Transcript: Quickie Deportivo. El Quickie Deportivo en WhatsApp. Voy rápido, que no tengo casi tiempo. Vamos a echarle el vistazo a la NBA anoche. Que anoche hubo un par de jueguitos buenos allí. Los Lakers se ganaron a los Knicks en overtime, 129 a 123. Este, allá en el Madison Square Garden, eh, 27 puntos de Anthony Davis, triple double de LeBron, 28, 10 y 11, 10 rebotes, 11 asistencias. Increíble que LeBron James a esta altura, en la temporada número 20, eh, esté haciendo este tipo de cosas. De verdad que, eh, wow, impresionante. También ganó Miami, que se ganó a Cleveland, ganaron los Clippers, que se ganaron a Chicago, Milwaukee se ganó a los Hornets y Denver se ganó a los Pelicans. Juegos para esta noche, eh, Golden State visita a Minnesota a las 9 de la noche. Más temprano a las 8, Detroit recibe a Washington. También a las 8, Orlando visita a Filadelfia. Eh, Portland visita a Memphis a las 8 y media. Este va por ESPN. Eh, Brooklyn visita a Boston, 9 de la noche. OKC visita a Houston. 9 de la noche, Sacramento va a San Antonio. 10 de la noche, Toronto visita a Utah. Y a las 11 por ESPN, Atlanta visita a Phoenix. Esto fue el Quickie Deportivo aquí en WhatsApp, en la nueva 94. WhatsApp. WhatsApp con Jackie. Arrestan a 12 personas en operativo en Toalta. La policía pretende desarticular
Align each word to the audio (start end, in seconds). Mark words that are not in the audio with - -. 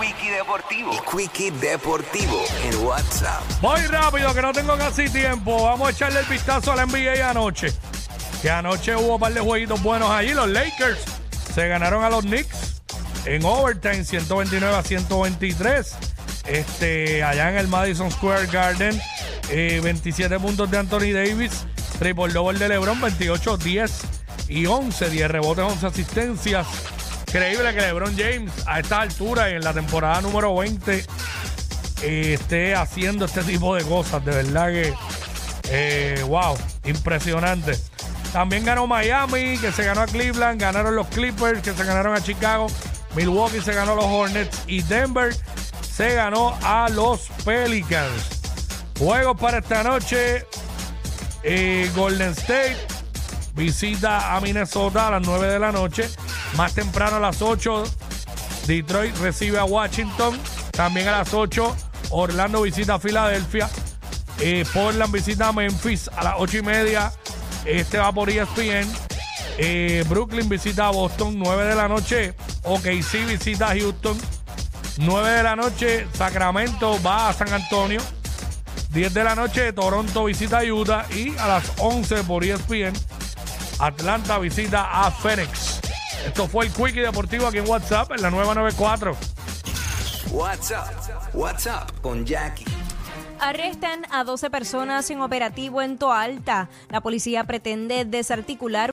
Quickie 0.00 0.30
Deportivo. 0.30 0.92
El 0.92 1.00
Quickie 1.04 1.50
Deportivo 1.50 2.42
en 2.64 2.86
WhatsApp. 2.86 3.42
Voy 3.60 3.80
rápido, 3.82 4.32
que 4.32 4.40
no 4.40 4.52
tengo 4.52 4.74
casi 4.78 5.10
tiempo. 5.10 5.64
Vamos 5.64 5.88
a 5.88 5.90
echarle 5.90 6.20
el 6.20 6.26
vistazo 6.26 6.72
a 6.72 6.76
la 6.76 6.86
NBA 6.86 7.28
anoche. 7.28 7.68
Que 8.40 8.50
anoche 8.50 8.96
hubo 8.96 9.16
un 9.16 9.20
par 9.20 9.34
de 9.34 9.40
jueguitos 9.40 9.82
buenos 9.82 10.10
allí. 10.10 10.32
Los 10.32 10.48
Lakers 10.48 11.00
se 11.54 11.68
ganaron 11.68 12.02
a 12.02 12.08
los 12.08 12.24
Knicks 12.24 12.80
en 13.26 13.44
overtime, 13.44 14.02
129 14.02 14.74
a 14.74 14.82
123. 14.82 15.96
Este, 16.46 17.22
allá 17.22 17.50
en 17.50 17.58
el 17.58 17.68
Madison 17.68 18.10
Square 18.10 18.46
Garden, 18.46 18.98
eh, 19.50 19.80
27 19.82 20.40
puntos 20.40 20.70
de 20.70 20.78
Anthony 20.78 21.12
Davis, 21.12 21.66
triple 21.98 22.32
double 22.32 22.58
de 22.58 22.70
LeBron, 22.70 22.98
28, 22.98 23.58
10 23.58 23.92
y 24.48 24.64
11, 24.64 25.10
10 25.10 25.30
rebotes, 25.30 25.64
11 25.64 25.86
asistencias. 25.86 26.66
Increíble 27.30 27.72
que 27.72 27.80
LeBron 27.80 28.16
James 28.18 28.50
a 28.66 28.80
esta 28.80 29.02
altura, 29.02 29.50
en 29.50 29.62
la 29.62 29.72
temporada 29.72 30.20
número 30.20 30.52
20, 30.56 31.06
eh, 32.02 32.34
esté 32.34 32.74
haciendo 32.74 33.26
este 33.26 33.44
tipo 33.44 33.76
de 33.76 33.84
cosas. 33.84 34.24
De 34.24 34.32
verdad 34.32 34.66
que, 34.66 34.92
eh, 35.68 36.24
wow, 36.26 36.58
impresionante. 36.86 37.78
También 38.32 38.64
ganó 38.64 38.88
Miami, 38.88 39.56
que 39.58 39.70
se 39.70 39.84
ganó 39.84 40.00
a 40.00 40.06
Cleveland, 40.06 40.60
ganaron 40.60 40.96
los 40.96 41.06
Clippers, 41.06 41.62
que 41.62 41.72
se 41.72 41.84
ganaron 41.84 42.16
a 42.16 42.20
Chicago, 42.20 42.66
Milwaukee 43.14 43.60
se 43.60 43.74
ganó 43.74 43.92
a 43.92 43.94
los 43.94 44.06
Hornets 44.06 44.62
y 44.66 44.82
Denver 44.82 45.32
se 45.88 46.14
ganó 46.14 46.58
a 46.64 46.88
los 46.88 47.28
Pelicans. 47.44 48.42
Juegos 48.98 49.40
para 49.40 49.58
esta 49.58 49.84
noche, 49.84 50.44
eh, 51.44 51.88
Golden 51.94 52.32
State 52.32 52.99
visita 53.54 54.36
a 54.36 54.40
Minnesota 54.40 55.08
a 55.08 55.10
las 55.12 55.22
9 55.26 55.46
de 55.48 55.58
la 55.58 55.72
noche. 55.72 56.08
Más 56.56 56.74
temprano 56.74 57.16
a 57.16 57.20
las 57.20 57.42
8, 57.42 57.84
Detroit 58.66 59.16
recibe 59.18 59.58
a 59.58 59.64
Washington. 59.64 60.38
También 60.72 61.08
a 61.08 61.12
las 61.18 61.34
8, 61.34 61.76
Orlando 62.10 62.62
visita 62.62 62.94
a 62.94 62.98
Filadelfia. 62.98 63.68
Eh, 64.38 64.64
Portland 64.72 65.12
visita 65.12 65.48
a 65.48 65.52
Memphis 65.52 66.08
a 66.16 66.24
las 66.24 66.34
8 66.38 66.58
y 66.58 66.62
media. 66.62 67.12
Este 67.64 67.98
va 67.98 68.12
por 68.12 68.30
ESPN. 68.30 68.88
Eh, 69.58 70.04
Brooklyn 70.08 70.48
visita 70.48 70.86
a 70.86 70.90
Boston, 70.90 71.38
9 71.38 71.64
de 71.64 71.74
la 71.74 71.88
noche. 71.88 72.34
OKC 72.64 73.26
visita 73.26 73.70
a 73.70 73.76
Houston. 73.76 74.16
9 74.98 75.30
de 75.30 75.42
la 75.42 75.56
noche, 75.56 76.06
Sacramento 76.12 77.00
va 77.02 77.28
a 77.28 77.32
San 77.32 77.52
Antonio. 77.52 78.00
10 78.90 79.14
de 79.14 79.24
la 79.24 79.34
noche, 79.34 79.72
Toronto 79.72 80.24
visita 80.24 80.58
a 80.58 80.64
Utah. 80.64 81.06
Y 81.14 81.36
a 81.38 81.46
las 81.46 81.72
11 81.78 82.24
por 82.24 82.44
ESPN, 82.44 82.92
Atlanta 83.80 84.38
visita 84.38 84.90
a 84.90 85.10
Phoenix. 85.10 85.80
Esto 86.26 86.46
fue 86.46 86.66
el 86.66 86.72
Quickie 86.72 87.00
Deportivo 87.00 87.46
aquí 87.46 87.58
en 87.58 87.68
WhatsApp, 87.68 88.12
en 88.12 88.22
la 88.22 88.30
nueva 88.30 88.54
94. 88.54 89.16
WhatsApp. 90.30 91.34
WhatsApp 91.34 91.90
con 92.00 92.24
Jackie. 92.26 92.66
Arrestan 93.38 94.06
a 94.10 94.22
12 94.22 94.50
personas 94.50 95.10
en 95.10 95.22
operativo 95.22 95.80
en 95.80 95.96
Toalta. 95.96 96.68
La 96.90 97.00
policía 97.00 97.44
pretende 97.44 98.04
desarticular 98.04 98.88